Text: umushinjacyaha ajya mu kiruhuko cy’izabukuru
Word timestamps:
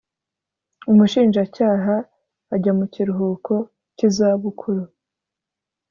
umushinjacyaha 0.91 1.95
ajya 2.55 2.71
mu 2.77 2.85
kiruhuko 2.93 3.53
cy’izabukuru 3.95 4.83